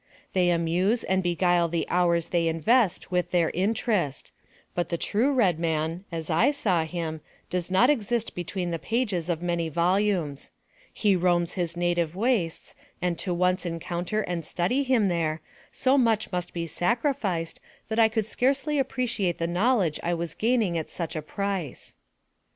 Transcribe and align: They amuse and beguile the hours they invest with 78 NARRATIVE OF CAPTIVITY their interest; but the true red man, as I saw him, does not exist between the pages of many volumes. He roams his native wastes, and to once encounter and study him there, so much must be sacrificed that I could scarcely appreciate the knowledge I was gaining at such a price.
They 0.33 0.49
amuse 0.49 1.03
and 1.03 1.21
beguile 1.21 1.67
the 1.67 1.85
hours 1.87 2.29
they 2.29 2.47
invest 2.47 3.11
with 3.11 3.29
78 3.29 3.33
NARRATIVE 3.33 3.45
OF 3.45 3.53
CAPTIVITY 3.75 3.91
their 3.91 3.93
interest; 3.93 4.31
but 4.73 4.89
the 4.89 4.97
true 4.97 5.31
red 5.31 5.59
man, 5.59 6.05
as 6.11 6.31
I 6.31 6.49
saw 6.49 6.85
him, 6.85 7.21
does 7.51 7.69
not 7.69 7.91
exist 7.91 8.33
between 8.33 8.71
the 8.71 8.79
pages 8.79 9.29
of 9.29 9.43
many 9.43 9.69
volumes. 9.69 10.49
He 10.91 11.15
roams 11.15 11.51
his 11.53 11.77
native 11.77 12.15
wastes, 12.15 12.73
and 12.99 13.15
to 13.19 13.31
once 13.31 13.63
encounter 13.63 14.21
and 14.21 14.43
study 14.43 14.81
him 14.81 15.05
there, 15.05 15.39
so 15.71 15.99
much 15.99 16.31
must 16.31 16.51
be 16.51 16.65
sacrificed 16.65 17.59
that 17.89 17.99
I 17.99 18.07
could 18.09 18.25
scarcely 18.25 18.79
appreciate 18.79 19.37
the 19.37 19.45
knowledge 19.45 19.99
I 20.01 20.15
was 20.15 20.33
gaining 20.33 20.79
at 20.79 20.89
such 20.89 21.15
a 21.15 21.21
price. 21.21 21.93